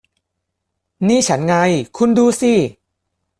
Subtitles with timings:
[1.07, 1.55] นี่ฉันไง
[1.97, 2.53] คุณดูสิ